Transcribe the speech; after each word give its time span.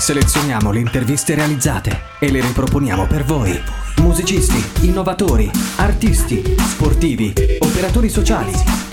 Selezioniamo 0.00 0.72
le 0.72 0.80
interviste 0.80 1.34
realizzate 1.34 1.90
e 2.18 2.30
le 2.30 2.40
riproponiamo 2.40 3.06
per 3.06 3.22
voi. 3.22 3.52
Musicisti, 3.98 4.86
innovatori, 4.86 5.50
artisti, 5.76 6.42
sportivi, 6.56 7.34
operatori 7.58 8.08
sociali. 8.08 8.50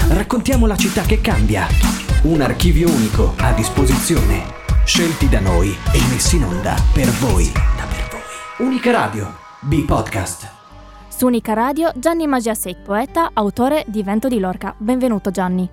Raccontiamo 0.10 0.68
la 0.68 0.76
città 0.76 1.04
che 1.04 1.22
cambia. 1.22 1.66
Un 2.24 2.42
archivio 2.42 2.90
unico 2.90 3.36
a 3.38 3.54
disposizione. 3.54 4.44
Scelti 4.84 5.30
da 5.30 5.40
noi 5.40 5.70
e 5.70 6.00
messi 6.12 6.36
in 6.36 6.44
onda 6.44 6.76
per 6.94 7.08
voi. 7.22 7.50
Unica 8.58 8.92
Radio, 8.92 9.34
B-Podcast. 9.62 10.52
Su 11.08 11.26
Unica 11.28 11.54
Radio, 11.54 11.90
Gianni 11.96 12.28
Magiasek, 12.28 12.82
poeta, 12.82 13.30
autore 13.32 13.86
di 13.88 14.04
Vento 14.04 14.28
di 14.28 14.40
Lorca. 14.40 14.76
Benvenuto 14.78 15.32
Gianni. 15.32 15.70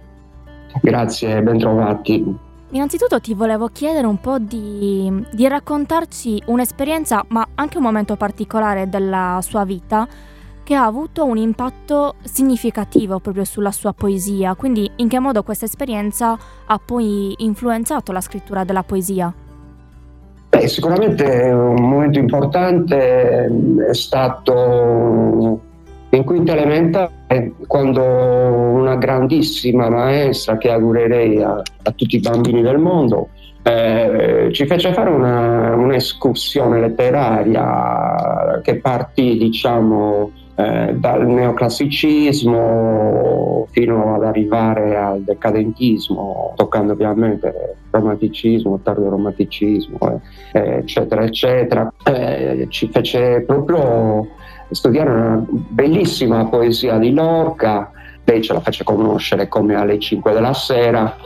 Grazie, 0.81 1.43
bentrovati. 1.43 2.44
Innanzitutto 2.75 3.21
ti 3.21 3.35
volevo 3.35 3.69
chiedere 3.69 4.05
un 4.05 4.21
po' 4.21 4.41
di, 4.41 5.25
di, 5.31 5.47
raccontarci 5.47 6.43
un'esperienza, 6.47 7.25
ma 7.29 7.47
anche 7.55 7.77
un 7.77 7.85
momento 7.85 8.17
particolare 8.17 8.89
della 8.89 9.39
sua 9.43 9.65
vita 9.65 10.09
che 10.65 10.75
ha 10.75 10.85
avuto 10.85 11.25
un 11.25 11.37
impatto 11.37 12.17
significativo 12.25 13.21
proprio 13.21 13.45
sulla 13.45 13.71
sua 13.71 13.93
poesia. 13.93 14.57
Quindi 14.57 14.91
in 14.97 15.07
che 15.07 15.21
modo 15.21 15.45
questa 15.45 15.67
esperienza 15.67 16.37
ha 16.67 16.81
poi 16.85 17.33
influenzato 17.39 18.11
la 18.11 18.21
scrittura 18.21 18.65
della 18.65 18.83
poesia? 18.83 19.33
Beh, 20.49 20.67
sicuramente 20.67 21.25
un 21.53 21.89
momento 21.89 22.19
importante 22.19 23.47
è 23.89 23.95
stato 23.95 25.61
in 26.17 26.25
quinta 26.25 26.53
elementare 26.53 27.53
quando 27.67 28.03
una 28.03 28.97
grandissima 28.97 29.89
maestra 29.89 30.57
che 30.57 30.71
augurerei 30.71 31.43
a, 31.43 31.57
a 31.57 31.91
tutti 31.93 32.17
i 32.17 32.21
bambini 32.21 32.63
del 32.63 32.79
mondo 32.79 33.29
eh, 33.63 34.51
ci 34.53 34.67
fece 34.67 34.93
fare 34.93 35.11
una, 35.11 35.75
un'escursione 35.75 36.81
letteraria 36.81 38.61
che 38.63 38.77
partì 38.77 39.39
diciamo 39.39 40.31
eh, 40.57 40.95
dal 40.97 41.27
neoclassicismo 41.27 43.67
fino 43.71 44.15
ad 44.15 44.23
arrivare 44.23 44.97
al 44.97 45.23
decadentismo, 45.23 46.53
toccando 46.55 46.93
ovviamente 46.93 47.79
romanticismo, 47.91 48.79
tardo 48.81 49.09
romanticismo, 49.09 50.21
eh, 50.53 50.77
eccetera, 50.77 51.25
eccetera. 51.25 51.93
Eh, 52.05 52.67
ci 52.69 52.89
fece 52.89 53.43
proprio 53.47 54.29
studiare 54.71 55.11
una 55.11 55.45
bellissima 55.49 56.47
poesia 56.47 56.99
di 56.99 57.13
Lorca, 57.13 57.91
lei 58.25 58.43
ce 58.43 58.53
la 58.53 58.61
fece 58.61 58.85
conoscere 58.85 59.49
come 59.49 59.75
alle 59.75 59.99
5 59.99 60.33
della 60.33 60.55
sera, 60.55 61.17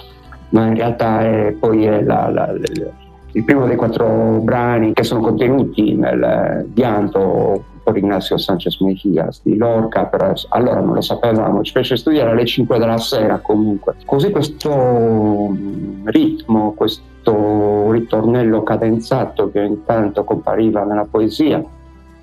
ma 0.51 0.67
in 0.67 0.75
realtà 0.75 1.21
è, 1.21 1.53
poi 1.59 1.85
è 1.85 2.03
la, 2.03 2.29
la, 2.29 2.53
la, 2.53 2.91
il 3.33 3.45
primo 3.45 3.67
dei 3.67 3.77
quattro 3.77 4.41
brani 4.43 4.93
che 4.93 5.05
sono 5.05 5.21
contenuti 5.21 5.95
nel 5.95 6.67
pianto 6.73 7.65
por 7.83 7.97
Ignacio 7.97 8.37
Sanchez 8.37 8.81
Mejias 8.81 9.41
di 9.43 9.57
Lorca, 9.57 10.05
però 10.07 10.33
allora 10.51 10.81
non 10.81 10.95
lo 10.95 11.01
sapevamo, 11.01 11.63
ci 11.63 11.73
fece 11.73 11.97
studiare 11.97 12.31
alle 12.31 12.45
5 12.45 12.79
della 12.79 12.99
sera 12.99 13.39
comunque. 13.39 13.95
Così 14.05 14.31
questo 14.31 15.57
ritmo, 16.05 16.73
questo 16.73 17.91
ritornello 17.91 18.63
cadenzato 18.63 19.51
che 19.51 19.61
intanto 19.61 20.25
compariva 20.25 20.85
nella 20.85 21.07
poesia, 21.11 21.65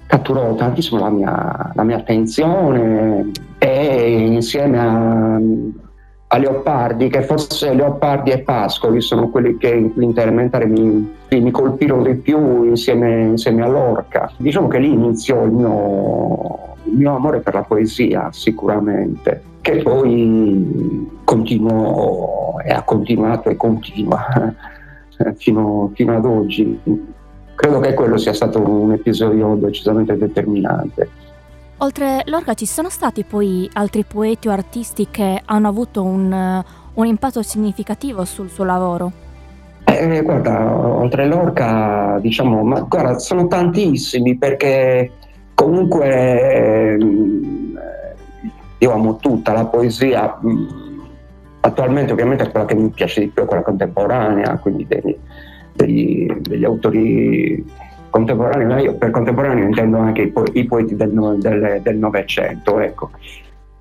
catturò 0.08 0.56
tantissimo 0.56 1.00
la 1.00 1.10
mia, 1.10 1.72
la 1.74 1.84
mia 1.84 1.98
attenzione 1.98 3.32
e 3.58 4.28
insieme 4.32 4.80
a, 4.80 5.40
a, 6.28 6.38
Leopardi, 6.38 7.10
che 7.10 7.24
forse 7.24 7.74
Leopardi 7.74 8.32
e 8.32 8.40
Pascoli 8.40 9.02
sono 9.02 9.30
quelli 9.30 9.58
che 9.58 9.70
in 9.70 9.94
quinta 9.94 10.26
mi, 10.30 11.16
mi 11.30 11.52
colpirono 11.52 12.04
di 12.04 12.16
più 12.16 12.64
insieme, 12.64 13.24
insieme 13.24 13.64
a 13.64 13.68
Lorca. 13.68 14.32
Diciamo 14.38 14.68
che 14.68 14.80
lì 14.80 14.92
iniziò 14.92 15.44
il 15.44 15.52
mio, 15.52 16.76
il 16.84 16.98
mio 16.98 17.16
amore 17.16 17.40
per 17.40 17.56
la 17.56 17.64
poesia, 17.64 18.30
sicuramente, 18.32 19.42
che 19.62 19.78
poi 19.78 21.10
continuò 21.24 22.60
e 22.64 22.72
ha 22.72 22.84
continuato 22.84 23.50
e 23.50 23.56
continua 23.56 24.54
fino, 25.38 25.92
fino 25.94 26.16
ad 26.16 26.26
oggi 26.26 26.80
credo 27.56 27.80
che 27.80 27.94
quello 27.94 28.18
sia 28.18 28.34
stato 28.34 28.62
un 28.62 28.92
episodio 28.92 29.56
decisamente 29.56 30.18
determinante. 30.18 31.10
Oltre 31.78 32.22
Lorca 32.26 32.54
ci 32.54 32.66
sono 32.66 32.90
stati 32.90 33.24
poi 33.24 33.70
altri 33.74 34.06
poeti 34.06 34.48
o 34.48 34.52
artisti 34.52 35.08
che 35.12 35.42
hanno 35.44 35.68
avuto 35.68 36.04
un, 36.04 36.64
un 36.94 37.06
impatto 37.06 37.42
significativo 37.42 38.24
sul 38.24 38.50
suo 38.50 38.64
lavoro? 38.64 39.12
Eh, 39.84 40.22
guarda, 40.22 40.74
oltre 40.76 41.28
Lorca, 41.28 42.18
diciamo, 42.22 42.64
ma 42.64 42.80
guarda, 42.82 43.20
sono 43.20 43.48
tantissimi 43.48 44.38
perché 44.38 45.12
comunque 45.54 46.08
eh, 46.08 46.98
io 48.78 48.92
amo 48.92 49.18
tutta 49.18 49.54
la 49.54 49.66
poesia. 49.66 50.40
Attualmente 51.60 52.14
ovviamente 52.14 52.50
quella 52.50 52.66
che 52.66 52.76
mi 52.76 52.90
piace 52.90 53.22
di 53.22 53.28
più 53.28 53.44
è 53.44 53.46
quella 53.46 53.64
contemporanea, 53.64 54.58
quindi 54.58 54.86
dei, 54.88 55.18
degli, 55.76 56.26
degli 56.40 56.64
autori 56.64 57.64
contemporanei, 58.10 58.66
ma 58.66 58.80
io 58.80 58.96
per 58.96 59.12
contemporaneo 59.12 59.66
intendo 59.66 59.98
anche 59.98 60.22
i, 60.24 60.28
po- 60.28 60.46
i 60.54 60.66
poeti 60.66 60.96
del, 60.96 61.12
del, 61.82 61.98
Novecento, 61.98 62.80
ecco. 62.80 63.10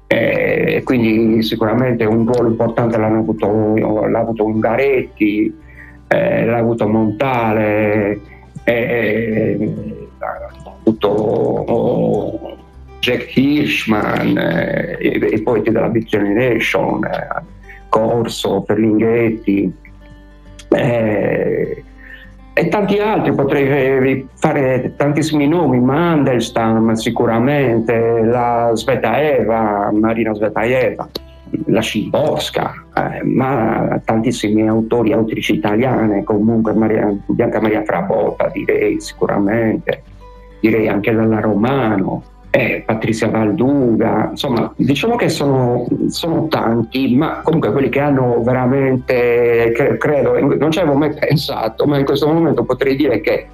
E 0.06 0.82
quindi 0.84 1.42
sicuramente 1.42 2.04
un 2.04 2.26
ruolo 2.26 2.48
importante 2.48 2.98
l'hanno 2.98 3.20
avuto, 3.20 3.76
l'ha 4.06 4.18
avuto 4.18 4.44
Ungaretti, 4.44 5.54
eh, 6.08 6.44
l'ha 6.44 6.58
avuto 6.58 6.88
Montale, 6.88 8.20
eh, 8.64 9.72
l'ha 10.18 10.50
avuto 10.80 11.08
oh, 11.08 12.56
Jack 12.98 13.36
Hirschman, 13.36 14.36
eh, 14.36 14.98
i, 15.00 15.34
i, 15.34 15.42
poeti 15.42 15.70
della 15.70 15.88
Big 15.88 16.06
Generation, 16.06 17.04
eh, 17.04 17.42
Corso, 17.88 18.62
Ferlinghetti, 18.62 19.72
eh, 20.74 21.84
e 22.56 22.68
tanti 22.68 22.98
altri, 22.98 23.34
potrei 23.34 24.28
fare 24.34 24.94
tantissimi 24.96 25.48
nomi, 25.48 25.80
Mandelstam 25.80 26.92
sicuramente, 26.92 28.22
la 28.22 28.70
Svetaeva, 28.74 29.90
Marina 29.92 30.32
Svetaeva, 30.32 31.08
la 31.66 31.80
Scimbosca, 31.80 32.72
eh, 32.94 33.24
ma 33.24 34.00
tantissimi 34.04 34.68
autori, 34.68 35.12
autrici 35.12 35.54
italiane, 35.54 36.22
comunque 36.22 36.74
Maria, 36.74 37.12
Bianca 37.26 37.60
Maria 37.60 37.82
Frabotta 37.82 38.48
direi 38.52 39.00
sicuramente, 39.00 40.02
direi 40.60 40.86
anche 40.86 41.12
Dalla 41.12 41.40
Romano, 41.40 42.22
eh, 42.56 42.84
Patrizia 42.86 43.28
Valduga, 43.28 44.28
insomma, 44.30 44.72
diciamo 44.76 45.16
che 45.16 45.28
sono, 45.28 45.88
sono, 46.06 46.46
tanti, 46.46 47.16
ma 47.16 47.40
comunque 47.42 47.72
quelli 47.72 47.88
che 47.88 47.98
hanno 47.98 48.44
veramente, 48.44 49.72
credo, 49.98 50.38
non 50.38 50.70
ci 50.70 50.78
avevo 50.78 50.94
mai 50.94 51.12
pensato, 51.12 51.84
ma 51.84 51.98
in 51.98 52.04
questo 52.04 52.28
momento 52.28 52.62
potrei 52.62 52.94
dire 52.94 53.20
che 53.20 53.48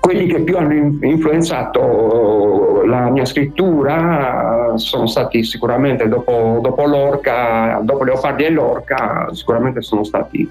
quelli 0.00 0.24
che 0.28 0.40
più 0.40 0.56
hanno 0.56 0.72
influenzato 1.02 2.84
la 2.86 3.10
mia 3.10 3.26
scrittura 3.26 4.72
sono 4.76 5.06
stati 5.06 5.44
sicuramente 5.44 6.08
dopo, 6.08 6.58
dopo 6.62 6.86
Lorca, 6.86 7.80
dopo 7.82 8.04
Leopardi 8.04 8.44
e 8.44 8.50
Lorca, 8.50 9.28
sicuramente 9.32 9.82
sono 9.82 10.04
stati 10.04 10.50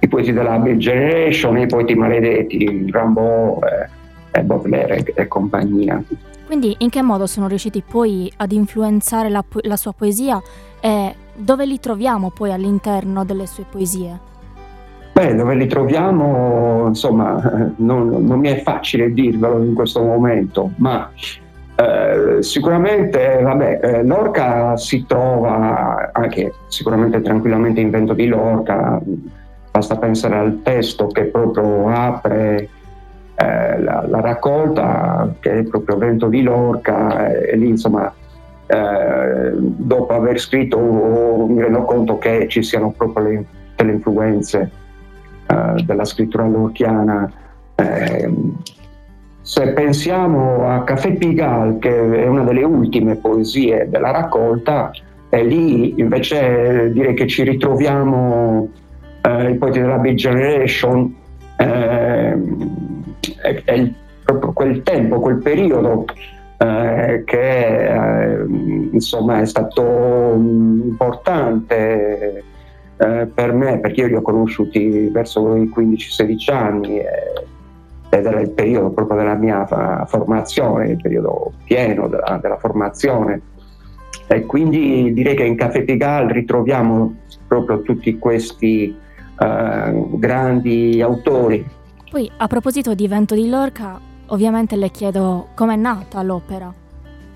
i 0.00 0.08
poeti 0.08 0.32
della 0.32 0.58
Big 0.58 0.78
Generation, 0.78 1.58
i 1.58 1.66
poeti 1.66 1.94
maledetti, 1.94 2.88
Rambo, 2.90 3.60
eh, 3.62 3.99
Baudelaire 4.44 4.98
e, 4.98 5.12
e 5.14 5.28
compagnia. 5.28 6.02
Quindi 6.46 6.74
in 6.78 6.90
che 6.90 7.02
modo 7.02 7.26
sono 7.26 7.46
riusciti 7.46 7.82
poi 7.86 8.32
ad 8.36 8.52
influenzare 8.52 9.28
la, 9.28 9.44
la 9.62 9.76
sua 9.76 9.92
poesia 9.92 10.40
e 10.80 11.14
dove 11.34 11.64
li 11.64 11.78
troviamo 11.78 12.30
poi 12.30 12.52
all'interno 12.52 13.24
delle 13.24 13.46
sue 13.46 13.64
poesie? 13.70 14.28
Beh, 15.12 15.34
dove 15.34 15.54
li 15.54 15.66
troviamo, 15.66 16.86
insomma, 16.88 17.70
non, 17.76 18.08
non 18.08 18.38
mi 18.38 18.48
è 18.48 18.62
facile 18.62 19.12
dirvelo 19.12 19.62
in 19.62 19.74
questo 19.74 20.02
momento, 20.02 20.70
ma 20.76 21.10
eh, 21.76 22.42
sicuramente, 22.42 23.40
vabbè, 23.42 23.80
eh, 23.82 24.04
Lorca 24.04 24.76
si 24.76 25.04
trova 25.06 26.10
anche 26.12 26.52
sicuramente 26.68 27.22
tranquillamente 27.22 27.80
in 27.80 27.90
vento 27.90 28.12
di 28.12 28.26
Lorca, 28.26 29.00
basta 29.70 29.96
pensare 29.96 30.36
al 30.36 30.60
testo 30.62 31.06
che 31.06 31.24
proprio 31.24 31.88
apre 31.88 32.68
eh, 33.40 33.80
la, 33.80 34.04
la, 34.06 34.20
raccolta 34.20 35.34
che 35.40 35.60
è 35.60 35.62
proprio 35.62 35.96
Vento 35.96 36.26
di 36.28 36.42
Lorca 36.42 37.30
e 37.30 37.56
lì 37.56 37.68
insomma 37.68 38.12
eh, 38.66 39.52
dopo 39.54 40.12
aver 40.12 40.38
scritto 40.38 40.78
mi 41.48 41.62
rendo 41.62 41.84
conto 41.84 42.18
che 42.18 42.48
ci 42.48 42.62
siano 42.62 42.90
proprio 42.90 43.24
le, 43.24 43.44
delle 43.76 43.92
influenze 43.92 44.70
eh, 45.46 45.82
della 45.84 46.04
scrittura 46.04 46.46
lorchiana 46.46 47.32
ehm, 47.76 48.56
se 49.40 49.72
pensiamo 49.72 50.68
a 50.68 50.84
Café 50.84 51.12
Pigalle 51.12 51.78
che 51.78 52.22
è 52.22 52.26
una 52.26 52.42
delle 52.42 52.62
ultime 52.62 53.16
poesie 53.16 53.88
della 53.88 54.10
raccolta 54.10 54.90
e 55.30 55.44
lì 55.44 55.98
invece 55.98 56.92
direi 56.92 57.14
che 57.14 57.26
ci 57.26 57.42
ritroviamo 57.44 58.68
eh, 59.22 59.50
i 59.50 59.54
poeti 59.54 59.80
della 59.80 59.96
Big 59.96 60.16
Generation 60.16 61.14
eh, 61.56 62.38
è, 63.42 63.62
è 63.64 63.72
il, 63.72 63.94
proprio 64.24 64.52
quel 64.52 64.82
tempo, 64.82 65.20
quel 65.20 65.38
periodo 65.38 66.04
eh, 66.58 67.22
che 67.24 67.86
eh, 67.86 68.44
insomma 68.92 69.40
è 69.40 69.46
stato 69.46 70.32
importante 70.34 72.44
eh, 72.96 73.28
per 73.32 73.52
me 73.52 73.78
perché 73.78 74.02
io 74.02 74.06
li 74.08 74.14
ho 74.14 74.22
conosciuti 74.22 75.08
verso 75.08 75.56
i 75.56 75.72
15-16 75.74 76.52
anni 76.52 77.00
ed 78.12 78.26
era 78.26 78.40
il 78.40 78.50
periodo 78.50 78.90
proprio 78.90 79.18
della 79.18 79.34
mia 79.34 79.64
formazione, 80.06 80.90
il 80.90 81.00
periodo 81.00 81.52
pieno 81.64 82.08
della, 82.08 82.38
della 82.42 82.58
formazione 82.58 83.40
e 84.32 84.46
quindi 84.46 85.12
direi 85.12 85.34
che 85.34 85.44
in 85.44 85.56
Caffè 85.56 85.82
Pigal 85.82 86.28
ritroviamo 86.28 87.16
proprio 87.48 87.82
tutti 87.82 88.16
questi 88.16 88.96
uh, 89.38 90.18
grandi 90.18 91.02
autori. 91.02 91.66
Poi 92.10 92.28
a 92.38 92.48
proposito 92.48 92.92
di 92.92 93.06
Vento 93.06 93.36
di 93.36 93.48
Lorca, 93.48 93.96
ovviamente 94.26 94.74
le 94.74 94.90
chiedo 94.90 95.50
com'è 95.54 95.76
nata 95.76 96.20
l'opera. 96.22 96.74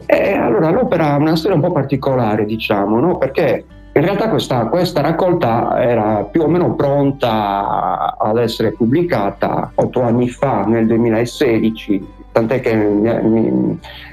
Eh, 0.04 0.32
allora 0.32 0.70
l'opera 0.70 1.12
ha 1.12 1.16
una 1.16 1.36
storia 1.36 1.54
un 1.56 1.62
po' 1.62 1.70
particolare, 1.70 2.44
diciamo, 2.44 2.98
no? 2.98 3.16
perché 3.16 3.64
in 3.92 4.02
realtà 4.02 4.28
questa, 4.28 4.66
questa, 4.66 5.00
raccolta 5.00 5.80
era 5.80 6.24
più 6.24 6.42
o 6.42 6.48
meno 6.48 6.74
pronta 6.74 8.16
ad 8.18 8.36
essere 8.36 8.72
pubblicata 8.72 9.70
otto 9.76 10.02
anni 10.02 10.28
fa, 10.28 10.64
nel 10.64 10.88
2016, 10.88 12.06
tant'è 12.32 12.58
che 12.58 12.74
mi, 12.74 13.22
mi, 13.22 13.50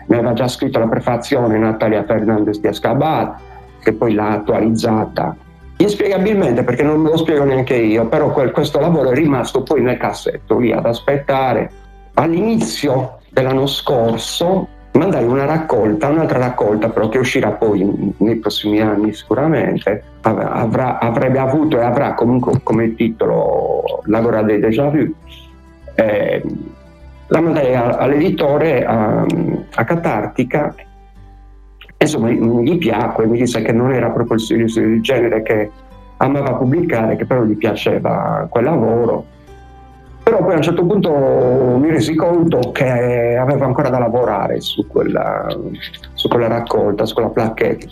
mi 0.06 0.16
aveva 0.16 0.34
già 0.34 0.48
scritto 0.48 0.78
la 0.78 0.88
prefazione 0.88 1.58
Natalia 1.58 2.04
Fernandez 2.04 2.60
di 2.60 2.68
Escabat, 2.68 3.40
che 3.80 3.94
poi 3.94 4.14
l'ha 4.14 4.34
attualizzata 4.34 5.36
inspiegabilmente 5.82 6.64
perché 6.64 6.84
non 6.84 7.00
me 7.00 7.10
lo 7.10 7.18
spiego 7.18 7.44
neanche 7.44 7.76
io, 7.76 8.08
però 8.08 8.32
quel, 8.32 8.52
questo 8.52 8.80
lavoro 8.80 9.12
è 9.12 9.14
rimasto 9.14 9.64
poi 9.64 9.82
nel 9.82 9.98
cassetto 9.98 10.58
lì 10.58 10.72
ad 10.72 10.86
aspettare. 10.86 11.70
All'inizio 12.16 13.20
dell'anno 13.30 13.66
scorso 13.68 14.68
mandai 14.94 15.24
una 15.24 15.46
raccolta, 15.46 16.10
un'altra 16.10 16.40
raccolta 16.40 16.90
però 16.90 17.08
che 17.08 17.20
uscirà 17.20 17.52
poi 17.52 18.14
nei 18.18 18.36
prossimi 18.36 18.82
anni 18.82 19.14
sicuramente, 19.14 20.04
avrà, 20.22 21.00
avrebbe 21.00 21.40
avuto 21.40 21.80
e 21.80 21.84
avrà 21.84 22.14
comunque 22.14 22.60
come 22.64 22.94
titolo 22.96 24.02
L'Agora 24.06 24.42
dei 24.42 24.60
Déjà 24.60 24.90
Vu. 24.90 25.14
Eh, 25.96 26.44
la 27.28 27.40
mandai 27.40 27.74
all'editore 27.74 28.84
a, 28.84 29.26
a 29.76 29.84
Catartica 29.86 30.76
insomma 32.04 32.30
gli 32.30 32.78
piacque, 32.78 33.28
mi 33.28 33.38
disse 33.38 33.62
che 33.62 33.72
non 33.72 33.92
era 33.94 34.10
proprio 34.10 34.38
il, 34.38 34.64
il 34.66 35.02
genere 35.02 35.42
che 35.44 35.70
amava 36.18 36.56
pubblicare, 36.56 37.16
che 37.16 37.26
però 37.26 37.44
gli 37.44 37.56
piaceva 37.56 38.48
quel 38.50 38.64
lavoro. 38.64 39.26
Però 40.24 40.38
poi 40.44 40.54
a 40.54 40.58
un 40.58 40.62
certo 40.62 40.86
punto 40.86 41.12
mi 41.80 41.90
resi 41.90 42.16
conto 42.16 42.72
che 42.72 43.36
avevo 43.36 43.66
ancora 43.66 43.90
da 43.90 43.98
lavorare 43.98 44.62
su 44.62 44.86
quella, 44.88 45.48
su 46.14 46.28
quella 46.28 46.48
raccolta, 46.48 47.06
su 47.06 47.16
quella 47.16 47.30
plaquette. 47.30 47.88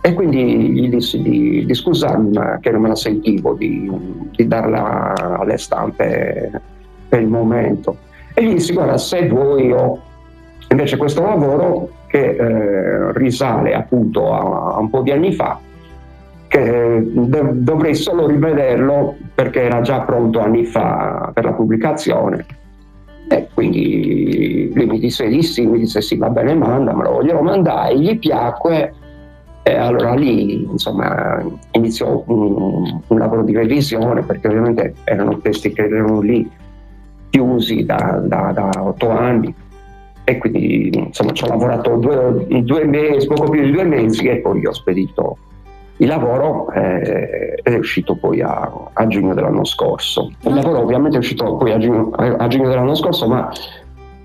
E 0.00 0.14
quindi 0.14 0.72
gli 0.72 0.88
dissi 0.88 1.20
di, 1.20 1.66
di 1.66 1.74
scusarmi, 1.74 2.30
ma 2.32 2.58
che 2.60 2.70
non 2.70 2.82
me 2.82 2.88
la 2.88 2.96
sentivo 2.96 3.52
di, 3.52 3.90
di 4.34 4.46
darla 4.46 5.12
alle 5.38 5.58
stampe 5.58 6.50
per 7.08 7.20
il 7.20 7.28
momento. 7.28 7.96
E 8.32 8.44
gli 8.44 8.52
dissi, 8.54 8.72
guarda, 8.72 8.96
se 8.96 9.28
vuoi 9.28 9.70
ho 9.72 10.00
invece 10.70 10.96
questo 10.96 11.22
lavoro 11.22 11.90
che 12.08 12.30
eh, 12.30 13.12
risale 13.12 13.74
appunto 13.74 14.32
a, 14.32 14.74
a, 14.74 14.78
un 14.78 14.90
po' 14.90 15.02
di 15.02 15.12
anni 15.12 15.32
fa, 15.32 15.60
che 16.48 17.02
dov- 17.06 17.52
dovrei 17.52 17.94
solo 17.94 18.26
rivederlo 18.26 19.16
perché 19.34 19.62
era 19.62 19.82
già 19.82 20.00
pronto 20.00 20.40
anni 20.40 20.64
fa 20.64 21.30
per 21.32 21.44
la 21.44 21.52
pubblicazione. 21.52 22.44
E 23.30 23.48
quindi 23.52 24.72
lui 24.74 24.86
mi 24.86 24.98
disse 24.98 25.28
di 25.28 25.42
sì, 25.42 25.66
mi 25.66 25.78
disse 25.78 26.00
sì, 26.00 26.16
va 26.16 26.30
bene, 26.30 26.54
mandamelo. 26.54 27.22
Glielo 27.22 27.42
mandai, 27.42 28.00
gli 28.00 28.18
piacque 28.18 28.94
e 29.62 29.76
allora 29.76 30.14
lì 30.14 30.62
insomma 30.62 31.44
iniziò 31.72 32.22
un, 32.26 33.00
un 33.06 33.18
lavoro 33.18 33.42
di 33.42 33.52
revisione 33.52 34.22
perché 34.22 34.48
ovviamente 34.48 34.94
erano 35.04 35.38
testi 35.40 35.74
che 35.74 35.82
erano 35.82 36.20
lì 36.20 36.50
chiusi 37.28 37.84
da, 37.84 38.22
da, 38.24 38.50
da 38.54 38.70
otto 38.78 39.10
anni 39.10 39.54
e 40.28 40.36
quindi 40.36 40.90
insomma 40.94 41.32
ci 41.32 41.44
ho 41.44 41.46
lavorato 41.46 41.96
due, 41.96 42.44
due, 42.62 42.84
mesi, 42.84 43.26
poco 43.26 43.48
più 43.48 43.62
di 43.62 43.70
due 43.70 43.84
mesi 43.84 44.26
e 44.28 44.40
poi 44.40 44.66
ho 44.66 44.72
spedito 44.74 45.38
il 45.96 46.06
lavoro 46.06 46.70
eh, 46.72 47.58
ed 47.62 47.72
è 47.72 47.78
uscito 47.78 48.14
poi 48.14 48.42
a, 48.42 48.70
a, 48.92 49.06
giugno 49.06 49.32
dell'anno 49.32 49.64
scorso. 49.64 50.30
Il 50.42 50.52
lavoro 50.52 50.80
ovviamente 50.80 51.16
è 51.16 51.20
uscito 51.20 51.56
poi 51.56 51.72
a 51.72 51.78
giugno, 51.78 52.10
a 52.10 52.46
giugno 52.46 52.68
dell'anno 52.68 52.94
scorso 52.94 53.26
ma 53.26 53.50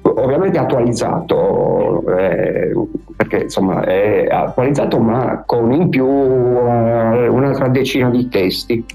ovviamente 0.02 0.58
attualizzato 0.58 2.04
eh, 2.18 2.74
perché 3.16 3.44
insomma 3.44 3.86
è 3.86 4.28
attualizzato 4.30 5.00
ma 5.00 5.44
con 5.46 5.72
in 5.72 5.88
più 5.88 6.06
uh, 6.06 7.34
un'altra 7.34 7.70
decina 7.70 8.10
di 8.10 8.28
testi 8.28 8.86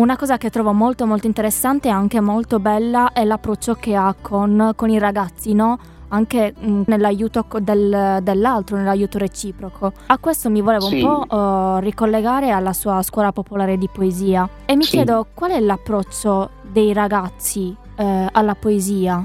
una 0.00 0.16
cosa 0.16 0.38
che 0.38 0.48
trovo 0.48 0.72
molto 0.72 1.06
molto 1.06 1.26
interessante 1.26 1.88
e 1.88 1.90
anche 1.90 2.20
molto 2.20 2.58
bella 2.58 3.12
è 3.12 3.22
l'approccio 3.24 3.74
che 3.74 3.94
ha 3.94 4.14
con, 4.18 4.72
con 4.74 4.88
i 4.88 4.98
ragazzi, 4.98 5.52
no? 5.52 5.78
anche 6.08 6.54
mh, 6.58 6.70
mm, 6.70 6.82
nell'aiuto 6.86 7.44
del, 7.60 8.18
dell'altro, 8.22 8.76
nell'aiuto 8.76 9.18
reciproco. 9.18 9.92
A 10.06 10.18
questo 10.18 10.48
mi 10.48 10.60
volevo 10.62 10.86
sì. 10.86 11.02
un 11.02 11.26
po' 11.26 11.36
uh, 11.36 11.78
ricollegare 11.78 12.50
alla 12.50 12.72
sua 12.72 13.02
scuola 13.02 13.30
popolare 13.30 13.76
di 13.76 13.88
poesia 13.92 14.48
e 14.64 14.74
mi 14.74 14.84
sì. 14.84 14.92
chiedo 14.92 15.26
qual 15.34 15.52
è 15.52 15.60
l'approccio 15.60 16.50
dei 16.62 16.92
ragazzi 16.92 17.76
uh, 17.96 18.26
alla 18.32 18.54
poesia. 18.54 19.24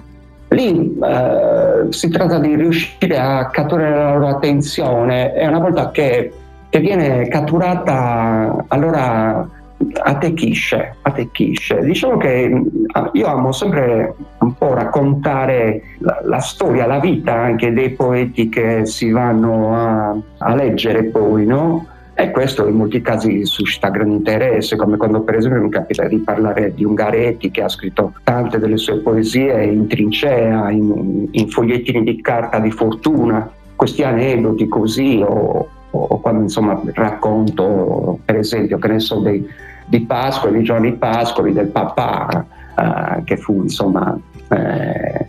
Lì 0.50 0.98
uh, 1.00 1.92
si 1.92 2.10
tratta 2.10 2.38
di 2.38 2.54
riuscire 2.56 3.18
a 3.18 3.50
catturare 3.50 3.95
la 3.95 4.13
loro 4.13 4.27
attenzione 4.27 5.33
e 5.33 5.48
una 5.48 5.60
volta 5.60 5.89
che, 5.89 6.31
che 6.69 6.80
viene 6.80 7.27
catturata 7.30 8.66
allora 8.68 9.55
attecchisce, 10.04 10.95
attecchisce. 11.01 11.81
Diciamo 11.81 12.18
che 12.18 12.48
mm, 12.48 12.66
io 13.13 13.27
amo 13.27 13.51
sempre 13.51 14.16
un 14.39 14.54
po' 14.54 14.74
raccontare 14.74 15.81
la, 16.00 16.22
la, 16.24 16.39
storia, 16.39 16.86
la 16.86 17.00
vita 17.00 17.33
anche 17.33 17.74
dei 17.74 17.92
poeti 17.92 18.50
che 18.50 18.86
si 18.86 19.12
vanno 19.12 19.75
a, 19.75 20.16
a 20.38 20.56
leggere 20.56 21.06
poi, 21.06 21.45
no? 21.45 21.88
E 22.18 22.31
questo 22.31 22.66
in 22.66 22.75
molti 22.75 23.01
casi 23.01 23.45
suscita 23.45 23.89
grande 23.89 24.16
interesse, 24.16 24.77
come 24.77 24.95
quando 24.95 25.19
per 25.22 25.36
esempio 25.36 25.62
mi 25.62 25.69
capita 25.69 26.07
di 26.07 26.18
parlare 26.19 26.74
di 26.74 26.86
Ungaretti 26.86 27.51
che 27.51 27.62
ha 27.62 27.67
scritto 27.67 28.13
tante 28.24 28.58
delle 28.58 28.77
sue 28.77 29.00
poesie 29.00 29.65
in 29.65 29.86
trincea, 29.88 30.70
in, 30.70 31.27
in 31.29 31.50
fogliettini 31.50 32.03
di 32.03 32.22
carta 32.22 32.60
di 32.60 32.72
fortuna, 32.72 33.51
questi 33.75 34.03
aneddoti 34.03 34.65
così, 34.70 35.22
o, 35.22 35.67
o 35.96 36.20
quando 36.20 36.44
insomma 36.44 36.80
racconto 36.94 38.20
per 38.24 38.38
esempio 38.38 38.78
che 38.78 38.88
ne 38.88 39.00
so 39.00 39.20
dei, 39.20 39.48
di 39.86 40.02
Pascoli, 40.02 40.64
Giovanni 40.64 40.94
Pascoli, 40.94 41.54
del 41.54 41.68
papà 41.68 42.46
eh, 42.78 43.24
che 43.24 43.38
fu 43.38 43.62
insomma 43.62 44.18
eh, 44.50 45.28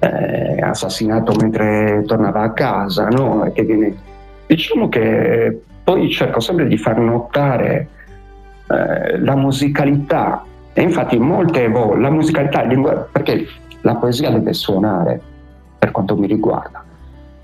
eh, 0.00 0.60
assassinato 0.60 1.34
mentre 1.40 2.02
tornava 2.06 2.42
a 2.42 2.52
casa, 2.52 3.08
no? 3.08 3.50
viene... 3.54 3.94
diciamo 4.46 4.88
che 4.88 5.60
poi 5.82 6.10
cerco 6.10 6.40
sempre 6.40 6.66
di 6.66 6.76
far 6.76 6.98
notare 6.98 7.88
eh, 8.68 9.18
la 9.18 9.36
musicalità 9.36 10.44
e 10.72 10.82
infatti 10.82 11.18
molte 11.18 11.68
volte 11.68 12.00
la 12.00 12.10
musicalità, 12.10 12.62
perché 13.10 13.46
la 13.80 13.96
poesia 13.96 14.30
deve 14.30 14.52
suonare 14.52 15.20
per 15.78 15.90
quanto 15.90 16.16
mi 16.16 16.26
riguarda 16.26 16.84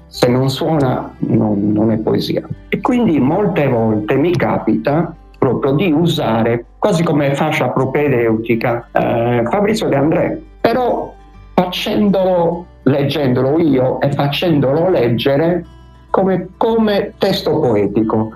se 0.06 0.28
non 0.28 0.48
suona 0.48 1.14
non, 1.18 1.72
non 1.72 1.90
è 1.90 1.98
poesia. 1.98 2.46
E 2.68 2.80
quindi 2.80 3.18
molte 3.18 3.66
volte 3.68 4.14
mi 4.14 4.34
capita 4.36 5.14
proprio 5.38 5.72
di 5.72 5.92
usare 5.92 6.64
quasi 6.78 7.02
come 7.02 7.34
fascia 7.34 7.68
propedeutica 7.68 8.88
eh, 8.92 9.42
Fabrizio 9.50 9.88
De 9.88 9.96
André, 9.96 10.42
però 10.60 11.12
facendolo, 11.54 12.66
leggendolo 12.82 13.58
io 13.58 14.00
e 14.00 14.10
facendolo 14.12 14.88
leggere 14.88 15.64
come, 16.10 16.48
come 16.56 17.12
testo 17.18 17.58
poetico. 17.58 18.30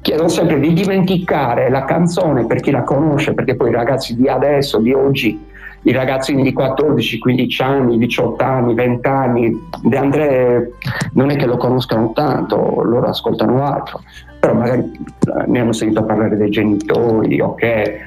Chiedo 0.00 0.28
sempre 0.28 0.60
di 0.60 0.72
dimenticare 0.72 1.68
la 1.68 1.84
canzone 1.84 2.46
per 2.46 2.60
chi 2.60 2.70
la 2.70 2.82
conosce, 2.82 3.34
perché 3.34 3.54
poi 3.54 3.70
i 3.70 3.74
ragazzi 3.74 4.16
di 4.16 4.28
adesso, 4.28 4.78
di 4.78 4.92
oggi, 4.92 5.45
i 5.86 5.92
ragazzini 5.92 6.42
di 6.42 6.52
14, 6.52 7.18
15 7.18 7.62
anni, 7.62 7.98
18 7.98 8.44
anni, 8.44 8.74
20 8.74 9.08
anni, 9.08 9.68
De 9.82 9.96
André 9.96 10.72
non 11.12 11.30
è 11.30 11.36
che 11.36 11.46
lo 11.46 11.56
conoscano 11.56 12.12
tanto, 12.12 12.82
loro 12.82 13.06
ascoltano 13.06 13.64
altro, 13.64 14.02
però 14.40 14.54
magari 14.54 14.80
eh, 14.80 15.46
ne 15.46 15.60
hanno 15.60 15.72
sentito 15.72 16.04
parlare 16.04 16.36
dei 16.36 16.50
genitori, 16.50 17.40
ok? 17.40 17.62
Eh, 17.62 18.00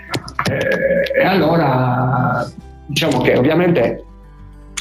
e 1.19 1.23
allora 1.23 2.45
diciamo 2.85 3.21
che 3.21 3.37
ovviamente 3.37 4.03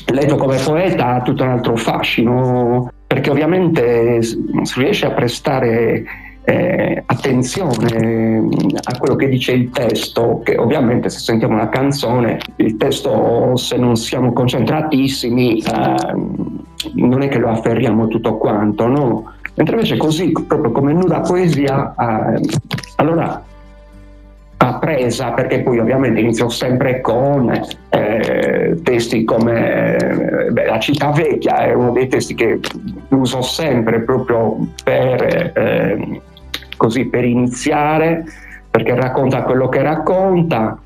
letto 0.06 0.36
come 0.36 0.58
poeta 0.58 1.14
ha 1.14 1.22
tutto 1.22 1.44
un 1.44 1.50
altro 1.50 1.76
fascino, 1.76 2.90
perché 3.06 3.30
ovviamente 3.30 4.22
si 4.22 4.80
riesce 4.80 5.06
a 5.06 5.12
prestare 5.12 6.04
eh, 6.48 7.02
attenzione 7.04 8.40
mm, 8.40 8.50
a 8.82 8.96
quello 8.96 9.16
che 9.16 9.28
dice 9.28 9.52
il 9.52 9.68
testo, 9.68 10.40
che 10.42 10.56
ovviamente 10.56 11.10
se 11.10 11.18
sentiamo 11.18 11.52
una 11.52 11.68
canzone, 11.68 12.38
il 12.56 12.78
testo 12.78 13.54
se 13.56 13.76
non 13.76 13.96
siamo 13.96 14.32
concentratissimi 14.32 15.58
eh, 15.58 15.94
non 16.94 17.20
è 17.20 17.28
che 17.28 17.38
lo 17.38 17.50
afferriamo 17.50 18.08
tutto 18.08 18.38
quanto, 18.38 18.86
no? 18.86 19.32
Mentre 19.56 19.74
invece 19.74 19.98
così, 19.98 20.32
proprio 20.32 20.72
come 20.72 20.94
nuda 20.94 21.20
poesia, 21.20 21.94
eh, 21.94 22.40
allora 22.96 23.42
ha 24.60 24.78
presa, 24.78 25.32
perché 25.32 25.60
poi 25.60 25.78
ovviamente 25.78 26.20
inizio 26.20 26.48
sempre 26.48 27.02
con 27.02 27.50
eh, 27.90 28.80
testi 28.82 29.24
come 29.24 29.96
eh, 29.96 30.50
beh, 30.50 30.64
La 30.64 30.78
città 30.78 31.10
vecchia, 31.10 31.58
è 31.58 31.74
uno 31.74 31.92
dei 31.92 32.08
testi 32.08 32.34
che 32.34 32.58
uso 33.10 33.42
sempre 33.42 34.00
proprio 34.00 34.56
per, 34.82 35.52
eh, 35.54 36.20
così, 36.78 37.04
per 37.04 37.24
iniziare, 37.24 38.24
perché 38.70 38.94
racconta 38.94 39.42
quello 39.42 39.68
che 39.68 39.82
racconta 39.82 40.78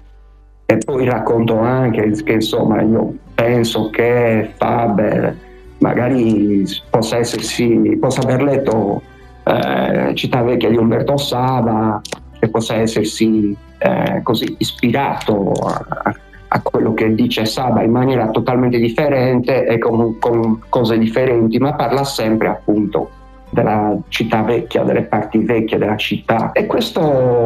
e 0.67 0.79
poi 0.79 1.05
racconto 1.05 1.59
anche 1.59 2.11
che 2.11 2.33
insomma 2.33 2.81
io 2.81 3.15
penso 3.35 3.91
che 3.91 4.51
Faber 4.57 5.37
magari 5.79 6.65
possa, 6.89 7.19
essersi, 7.19 7.97
possa 8.01 8.23
aver 8.23 8.43
letto 8.43 9.03
eh, 9.45 10.13
Città 10.15 10.43
Vecchia 10.43 10.71
di 10.71 10.77
Umberto 10.77 11.17
Saba 11.17 12.01
e 12.39 12.49
possa 12.49 12.77
essersi 12.77 13.55
eh, 13.79 14.21
così 14.23 14.55
ispirato 14.59 15.53
a, 15.53 16.15
a, 16.49 16.61
quello 16.63 16.95
che 16.95 17.15
dice 17.15 17.45
Saba 17.45 17.83
in 17.83 17.91
maniera 17.91 18.31
totalmente 18.31 18.79
differente 18.79 19.67
e 19.67 19.79
con, 19.79 20.19
con 20.19 20.61
cose 20.69 20.97
differenti, 20.99 21.59
ma 21.59 21.75
parla 21.75 22.05
sempre 22.05 22.49
appunto 22.49 23.11
della 23.53 23.97
città 24.09 24.43
vecchia, 24.43 24.83
delle 24.83 25.03
parti 25.03 25.39
vecchie 25.39 25.77
della 25.77 25.97
città. 25.97 26.53
E 26.53 26.67
questo, 26.67 27.45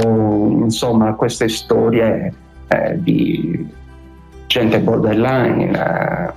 insomma, 0.63 1.15
queste 1.15 1.49
storie 1.49 2.33
eh, 2.69 3.03
di 3.03 3.69
gente 4.47 4.79
borderline 4.79 5.71
eh, 5.71 6.33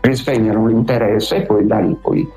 risvegliano 0.00 0.66
l'interesse 0.66 1.36
e 1.36 1.42
poi 1.42 1.66
da 1.66 1.78
lì 1.78 1.96
poi 2.00 2.28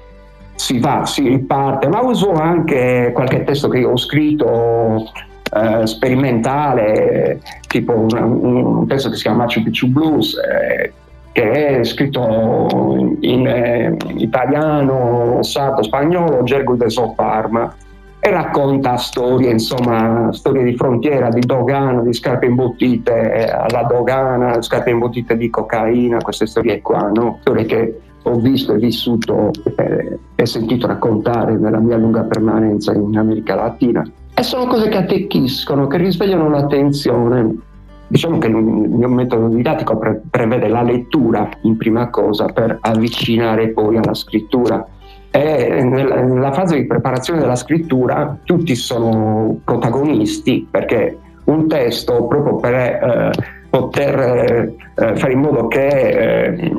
si 0.55 0.79
va, 0.79 1.05
si 1.05 1.27
riparte, 1.27 1.87
ma 1.87 2.01
uso 2.01 2.31
anche 2.31 3.11
qualche 3.13 3.43
testo 3.43 3.67
che 3.67 3.79
io 3.79 3.91
ho 3.91 3.97
scritto 3.97 5.11
eh, 5.53 5.85
sperimentale, 5.85 7.41
tipo 7.67 7.93
un, 7.93 8.09
un, 8.13 8.87
testo 8.87 9.09
che 9.09 9.15
si 9.15 9.23
chiama 9.23 9.43
Machu 9.43 9.63
Picchu 9.63 9.87
Blues, 9.87 10.35
eh, 10.35 10.93
che 11.39 11.79
è 11.79 11.83
scritto 11.85 13.15
in, 13.21 13.47
eh, 13.47 13.95
italiano, 14.17 15.41
sardo, 15.41 15.83
spagnolo, 15.83 16.43
gergo 16.43 16.75
de 16.75 16.89
Soparma 16.89 17.73
e 18.19 18.29
racconta 18.29 18.97
storie, 18.97 19.49
insomma, 19.49 20.33
storie 20.33 20.63
di 20.63 20.75
frontiera, 20.75 21.29
di 21.29 21.39
dogana, 21.39 22.01
di 22.01 22.11
scarpe 22.11 22.47
imbottite 22.47 23.45
alla 23.45 23.83
dogana, 23.83 24.61
scarpe 24.61 24.89
imbottite 24.89 25.37
di 25.37 25.49
cocaina, 25.49 26.17
queste 26.17 26.45
storie 26.45 26.81
qua, 26.81 27.09
no? 27.13 27.37
Storie 27.39 27.63
che 27.63 27.99
ho 28.23 28.35
visto 28.39 28.73
e 28.73 28.77
vissuto 28.77 29.51
eh, 29.77 30.19
e 30.35 30.45
sentito 30.45 30.87
raccontare 30.87 31.55
nella 31.55 31.79
mia 31.79 31.95
lunga 31.95 32.23
permanenza 32.23 32.91
in 32.91 33.17
America 33.17 33.55
Latina. 33.55 34.05
E 34.33 34.43
sono 34.43 34.67
cose 34.67 34.89
che 34.89 34.97
attecchiscono, 34.97 35.87
che 35.87 35.95
risvegliano 35.95 36.49
l'attenzione. 36.49 37.67
Diciamo 38.09 38.39
che 38.39 38.47
il 38.47 38.55
mio 38.55 39.07
metodo 39.07 39.49
didattico 39.49 39.95
pre- 39.97 40.21
prevede 40.31 40.67
la 40.67 40.81
lettura 40.81 41.47
in 41.61 41.77
prima 41.77 42.09
cosa 42.09 42.45
per 42.47 42.79
avvicinare 42.81 43.69
poi 43.69 43.97
alla 43.97 44.15
scrittura. 44.15 44.85
E 45.29 45.83
nella 45.83 46.51
fase 46.51 46.75
di 46.75 46.87
preparazione 46.87 47.39
della 47.39 47.55
scrittura 47.55 48.35
tutti 48.43 48.73
sono 48.73 49.59
protagonisti 49.63 50.67
perché 50.69 51.17
un 51.43 51.67
testo 51.67 52.25
proprio 52.25 52.55
per 52.55 52.73
eh, 52.73 53.31
poter 53.69 54.73
eh, 54.95 55.15
fare 55.15 55.31
in 55.31 55.39
modo 55.39 55.67
che 55.67 55.87
eh, 55.87 56.71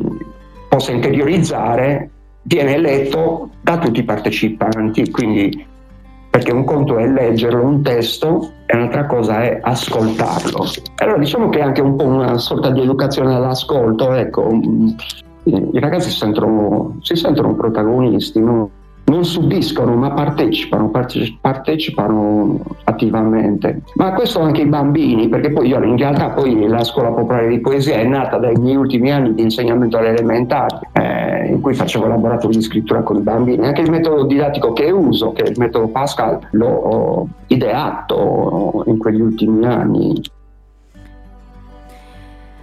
possa 0.69 0.91
interiorizzare 0.91 2.11
viene 2.43 2.77
letto 2.77 3.51
da 3.61 3.79
tutti 3.79 4.01
i 4.01 4.05
partecipanti. 4.05 5.11
Quindi 5.13 5.65
perché 6.31 6.53
un 6.53 6.65
conto 6.65 6.97
è 6.97 7.07
leggerlo 7.07 7.63
un 7.63 7.83
testo 7.83 8.53
e 8.67 8.77
un'altra 8.77 9.07
cosa 9.07 9.43
è 9.43 9.59
ascoltarlo 9.61 10.65
allora 10.97 11.19
diciamo 11.19 11.49
che 11.49 11.59
è 11.59 11.63
anche 11.63 11.81
un 11.81 11.97
po' 11.97 12.05
una 12.05 12.39
sorta 12.39 12.71
di 12.71 12.81
educazione 12.81 13.35
all'ascolto 13.35 14.13
ecco 14.13 14.49
i 15.45 15.79
ragazzi 15.79 16.11
si 16.11 16.19
sentono, 16.19 16.99
si 17.01 17.17
sentono 17.17 17.55
protagonisti, 17.55 18.41
no? 18.41 18.71
Non 19.11 19.25
subiscono 19.25 19.95
ma 19.97 20.13
partecipano, 20.13 20.91
partecipano 21.41 22.61
attivamente. 22.85 23.83
Ma 23.95 24.13
questo 24.13 24.41
anche 24.41 24.63
i 24.63 24.67
bambini, 24.67 25.29
perché 25.29 25.51
poi 25.51 25.67
io 25.69 25.83
in 25.83 25.97
realtà 25.97 26.31
poi 26.31 26.69
la 26.69 26.85
scuola 26.85 27.11
popolare 27.11 27.49
di 27.49 27.61
poesia 27.61 27.97
è 27.97 28.05
nata 28.05 28.39
dai 28.39 28.55
miei 28.57 28.77
ultimi 28.77 29.11
anni 29.11 29.35
di 29.35 29.43
insegnamento 29.43 29.99
all'elementare, 29.99 30.79
eh, 30.93 31.47
in 31.49 31.61
cui 31.61 31.75
facevo 31.75 32.07
laboratori 32.07 32.57
di 32.57 32.63
scrittura 32.63 33.03
con 33.03 33.17
i 33.17 33.21
bambini. 33.21 33.67
Anche 33.67 33.83
il 33.83 33.91
metodo 33.91 34.25
didattico 34.25 34.73
che 34.73 34.91
uso, 34.91 35.33
che 35.33 35.43
è 35.43 35.49
il 35.49 35.59
metodo 35.59 35.89
Pascal, 35.89 36.39
l'ho 36.53 37.27
ideato 37.49 38.85
in 38.87 38.99
quegli 38.99 39.21
ultimi 39.21 39.67
anni. 39.67 40.23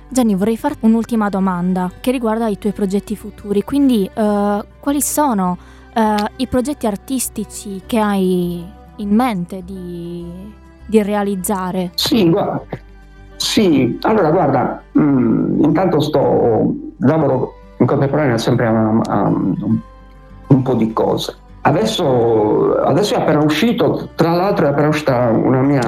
Gianni, 0.10 0.36
vorrei 0.36 0.56
farti 0.56 0.86
un'ultima 0.86 1.27
domanda 1.27 1.92
che 2.00 2.12
riguarda 2.12 2.48
i 2.48 2.58
tuoi 2.58 2.72
progetti 2.72 3.18
futuri. 3.18 3.62
Quindi, 3.63 4.10
uh, 4.13 4.63
quali 4.80 5.01
sono 5.01 5.58
uh, 5.98 6.25
i 6.38 6.48
progetti 6.48 6.86
artistici 6.86 7.82
che 7.86 8.00
hai 8.00 8.63
in 8.98 9.10
mente 9.10 9.63
di, 9.63 10.54
di 10.86 11.01
realizzare? 11.01 11.92
Sì, 11.96 12.30
guarda, 12.30 12.63
sì, 13.36 13.98
allora 14.01 14.32
guarda, 14.32 14.84
mh, 14.92 15.01
mm, 15.01 15.63
intanto 15.63 16.00
sto, 16.00 16.74
lavoro 17.00 17.54
in 17.80 17.86
contemporanea 17.86 18.38
sempre 18.38 18.68
a, 18.68 18.72
a, 18.72 19.01
a 19.06 19.27
un, 19.27 19.80
un 20.48 20.62
po' 20.62 20.74
di 20.75 20.94
cose. 20.94 21.46
Adesso, 21.68 22.76
adesso, 22.78 23.16
è 23.16 23.18
appena 23.18 23.44
uscito, 23.44 24.12
tra 24.16 24.32
l'altro 24.32 24.68
è 24.68 24.70
appena 24.70 24.88
uscita 24.88 25.30
una 25.32 25.62
mia 25.62 25.82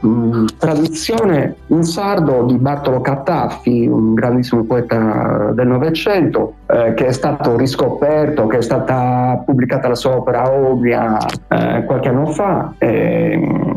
mh, 0.00 0.08
mm, 0.08 0.46
traduzione 0.58 1.58
in 1.68 1.84
sardo 1.84 2.42
di 2.42 2.56
Bartolo 2.56 3.00
Cattaffi, 3.00 3.86
un 3.86 4.14
grandissimo 4.14 4.64
poeta 4.64 5.52
del 5.54 5.68
Novecento, 5.68 6.54
eh, 6.66 6.94
che 6.94 7.06
è 7.06 7.12
stato 7.12 7.56
riscoperto, 7.56 8.48
che 8.48 8.58
è 8.58 8.62
stata 8.62 9.40
pubblicata 9.46 9.86
la 9.86 9.94
sua 9.94 10.16
opera 10.16 10.50
Omnia 10.50 11.18
eh, 11.46 11.84
qualche 11.84 12.08
anno 12.08 12.26
fa. 12.26 12.72
E, 12.78 13.71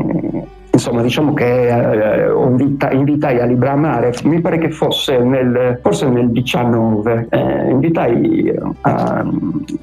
insomma 0.76 1.02
diciamo 1.02 1.32
che 1.32 1.68
eh, 1.68 2.30
invita, 2.30 2.90
invitai 2.90 3.40
a 3.40 3.44
Libramare, 3.44 4.12
mi 4.24 4.40
pare 4.40 4.58
che 4.58 4.70
fosse 4.70 5.18
nel, 5.18 5.78
forse 5.82 6.08
nel 6.08 6.30
19, 6.30 7.28
eh, 7.30 7.70
invitai 7.70 8.54
a, 8.82 9.24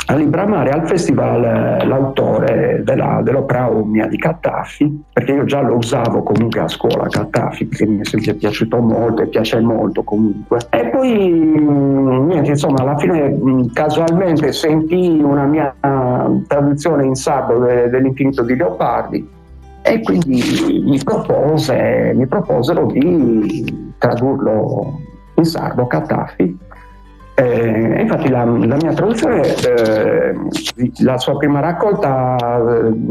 a 0.07 0.15
Libramare 0.15 0.69
al 0.69 0.87
festival 0.87 1.43
eh, 1.43 1.85
l'autore 1.85 2.81
della, 2.83 3.21
dell'opera 3.23 3.71
Omnia 3.71 4.07
di 4.07 4.17
Cattafi, 4.17 5.03
perché 5.11 5.33
io 5.33 5.45
già 5.45 5.61
lo 5.61 5.75
usavo 5.75 6.21
comunque 6.23 6.61
a 6.61 6.67
scuola 6.67 7.07
Cattafi, 7.09 7.65
perché 7.65 7.85
mi 7.85 7.99
è 7.99 8.05
sempre 8.05 8.35
piaciuto 8.35 8.79
molto 8.79 9.23
e 9.23 9.27
piace 9.27 9.59
molto 9.59 10.03
comunque. 10.03 10.59
E 10.69 10.87
poi 10.89 11.29
mm, 11.29 12.27
niente, 12.27 12.51
insomma 12.51 12.81
alla 12.81 12.97
fine 12.97 13.29
mm, 13.29 13.65
casualmente 13.73 14.51
sentì 14.53 15.19
una 15.23 15.45
mia 15.45 15.75
traduzione 16.47 17.05
in 17.05 17.15
sardo 17.15 17.59
dell'infinito 17.59 18.43
di 18.43 18.55
Leopardi 18.55 19.41
e 19.83 20.01
quindi 20.01 20.81
mi, 20.85 20.97
propose, 21.03 22.13
mi 22.15 22.25
proposero 22.25 22.85
di 22.87 23.93
tradurlo 23.97 24.99
in 25.35 25.45
sardo, 25.45 25.85
Catafi, 25.87 26.57
eh, 27.35 28.01
infatti 28.01 28.29
la, 28.29 28.43
la, 28.43 28.75
mia 28.75 28.93
traduzione, 28.93 29.41
eh, 29.41 30.35
la 30.99 31.17
sua 31.17 31.35
prima 31.37 31.61
raccolta 31.61 32.37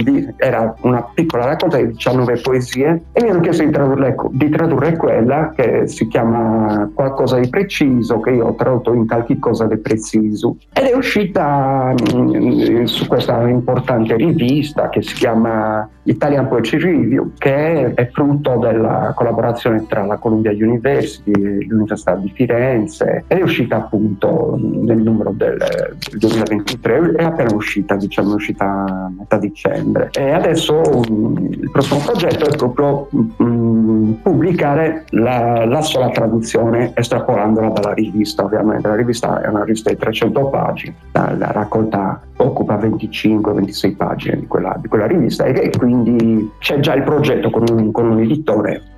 eh, 0.06 0.34
era 0.36 0.74
una 0.82 1.04
piccola 1.12 1.44
raccolta 1.46 1.78
di 1.78 1.88
19 1.88 2.40
poesie 2.40 3.02
e 3.12 3.22
mi 3.22 3.30
hanno 3.30 3.40
chiesto 3.40 3.64
di 3.64 3.70
tradurre, 3.70 4.14
di 4.30 4.48
tradurre, 4.48 4.96
quella 4.96 5.52
che 5.56 5.88
si 5.88 6.06
chiama 6.06 6.88
Qualcosa 6.94 7.38
di 7.38 7.48
preciso, 7.48 8.20
che 8.20 8.30
io 8.30 8.46
ho 8.46 8.54
tradotto 8.54 8.92
in 8.92 9.08
qualche 9.08 9.38
cosa 9.40 9.66
di 9.66 9.78
preciso. 9.78 10.56
Ed 10.72 10.84
è 10.84 10.94
uscita 10.94 11.92
mh, 11.92 12.20
mm, 12.20 12.84
su 12.84 13.06
questa 13.08 13.48
importante 13.48 14.14
rivista 14.14 14.88
che 14.88 15.02
si 15.02 15.14
chiama 15.14 15.88
Italian 16.04 16.46
Poetry 16.48 16.78
Review, 16.78 17.32
che 17.38 17.94
è 17.94 18.10
frutto 18.12 18.56
della 18.56 19.12
collaborazione 19.16 19.84
tra 19.86 20.04
la 20.04 20.16
Columbia 20.16 20.52
University 20.52 21.30
e 21.32 21.66
l'Università 21.66 22.14
di 22.14 22.30
Firenze 22.34 23.24
ed 23.26 23.38
è 23.38 23.42
uscita 23.42 23.76
appunto 23.76 24.11
appunto 24.12 24.58
nel 24.58 24.98
numero 24.98 25.32
del, 25.34 25.56
del 25.56 26.18
2023 26.18 27.14
è 27.16 27.24
appena 27.24 27.54
uscita, 27.54 27.96
diciamo, 27.96 28.32
è 28.32 28.34
uscita 28.34 28.64
a 28.64 29.12
metà 29.16 29.38
dicembre. 29.38 30.10
E 30.12 30.30
adesso 30.30 30.80
um, 30.80 31.48
il 31.50 31.70
prossimo 31.70 32.00
progetto 32.00 32.46
è 32.46 32.56
proprio 32.56 33.08
um, 33.38 34.18
pubblicare 34.22 35.04
la, 35.10 35.64
la, 35.64 35.80
sola 35.80 36.10
traduzione 36.10 36.92
estrapolandola 36.94 37.70
dalla 37.70 37.92
rivista 37.92 38.44
ovviamente 38.44 38.86
la 38.86 38.94
rivista 38.94 39.40
è 39.40 39.48
una 39.48 39.64
rivista 39.64 39.90
di 39.90 39.96
300 39.96 40.46
pagine 40.48 40.94
la, 41.12 41.34
la 41.36 41.50
raccolta 41.50 42.20
occupa 42.36 42.76
25-26 42.76 43.96
pagine 43.96 44.38
di 44.40 44.46
quella, 44.46 44.76
di 44.80 44.88
quella 44.88 45.06
rivista 45.06 45.44
e, 45.44 45.64
e, 45.64 45.70
quindi 45.76 46.50
c'è 46.58 46.78
già 46.78 46.94
il 46.94 47.02
progetto 47.02 47.50
con 47.50 47.64
un, 47.70 47.90
con 47.90 48.10
un 48.10 48.20
editore 48.20 48.91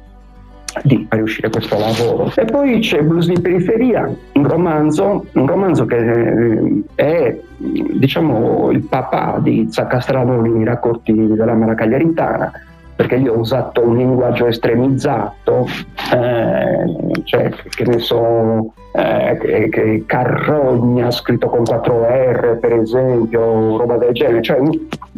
di 0.82 1.06
fare 1.08 1.22
uscire 1.22 1.50
questo 1.50 1.78
lavoro. 1.78 2.32
E 2.34 2.44
poi 2.44 2.80
c'è 2.80 3.02
Blues 3.02 3.26
di 3.26 3.40
periferia, 3.40 4.12
un 4.32 4.48
romanzo, 4.48 5.26
un 5.32 5.46
romanzo 5.46 5.84
che 5.84 5.96
eh, 5.96 6.82
è 6.94 7.38
diciamo 7.56 8.70
il 8.70 8.82
papà 8.84 9.38
di 9.40 9.66
Zaccastradoni, 9.70 10.60
i 10.60 10.64
racconti 10.64 11.12
della 11.12 11.54
Mara 11.54 11.74
Cagliaritana, 11.74 12.52
perché 12.96 13.16
io 13.16 13.34
ho 13.34 13.38
usato 13.38 13.86
un 13.86 13.96
linguaggio 13.96 14.46
estremizzato, 14.46 15.66
eh, 16.12 17.22
cioè 17.24 17.50
che 17.70 17.84
ne 17.84 17.98
so, 17.98 18.72
eh, 18.92 19.68
che, 19.70 20.04
Carrogna 20.06 21.10
scritto 21.10 21.48
con 21.48 21.64
4 21.64 22.04
R 22.04 22.58
per 22.60 22.72
esempio, 22.74 23.76
roba 23.76 23.96
del 23.96 24.12
genere, 24.12 24.42
cioè, 24.42 24.58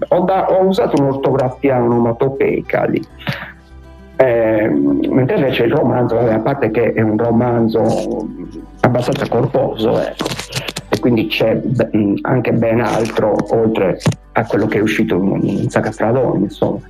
ho, 0.08 0.20
da, 0.20 0.50
ho 0.50 0.64
usato 0.64 1.00
un'ortografia 1.00 1.82
onomatopeica 1.82 2.84
lì. 2.84 3.02
Mentre 4.68 5.36
invece 5.36 5.64
il 5.64 5.72
romanzo, 5.72 6.18
a 6.18 6.38
parte 6.38 6.70
che 6.70 6.92
è 6.92 7.00
un 7.00 7.16
romanzo 7.16 8.28
abbastanza 8.80 9.28
corposo, 9.28 10.00
ecco, 10.00 10.26
e 10.88 10.98
quindi 11.00 11.26
c'è 11.26 11.60
anche 12.22 12.52
ben 12.52 12.80
altro 12.80 13.36
oltre 13.50 13.98
a 14.32 14.44
quello 14.46 14.66
che 14.66 14.78
è 14.78 14.80
uscito 14.80 15.16
in, 15.16 15.40
in 15.42 15.70
Sacastradoni, 15.70 16.44
insomma. 16.44 16.80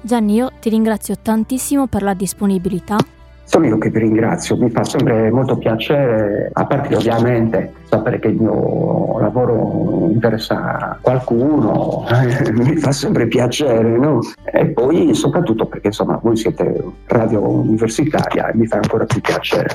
Gianni, 0.00 0.34
io 0.34 0.50
ti 0.60 0.68
ringrazio 0.68 1.14
tantissimo 1.20 1.86
per 1.86 2.02
la 2.02 2.14
disponibilità. 2.14 2.96
Sono 3.44 3.66
io 3.66 3.78
che 3.78 3.90
vi 3.90 3.98
ringrazio, 3.98 4.56
mi 4.56 4.70
fa 4.70 4.84
sempre 4.84 5.30
molto 5.30 5.56
piacere, 5.56 6.50
a 6.52 6.64
parte 6.64 6.96
ovviamente 6.96 7.72
sapere 7.84 8.18
che 8.18 8.28
il 8.28 8.36
mio 8.36 9.18
lavoro 9.18 10.08
interessa 10.10 10.98
qualcuno, 11.00 12.04
mi 12.52 12.76
fa 12.76 12.92
sempre 12.92 13.26
piacere, 13.26 13.98
no? 13.98 14.20
E 14.44 14.66
poi 14.66 15.14
soprattutto 15.14 15.66
perché 15.66 15.88
insomma 15.88 16.18
voi 16.22 16.36
siete 16.36 16.82
radio 17.06 17.46
universitaria 17.46 18.48
e 18.48 18.56
mi 18.56 18.66
fa 18.66 18.76
ancora 18.76 19.04
più 19.04 19.20
piacere. 19.20 19.68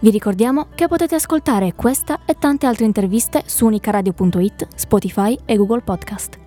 Vi 0.00 0.10
ricordiamo 0.10 0.66
che 0.76 0.86
potete 0.86 1.16
ascoltare 1.16 1.72
questa 1.74 2.20
e 2.24 2.36
tante 2.38 2.66
altre 2.66 2.84
interviste 2.84 3.42
su 3.46 3.66
unicaradio.it, 3.66 4.68
Spotify 4.76 5.36
e 5.44 5.56
Google 5.56 5.80
Podcast. 5.80 6.46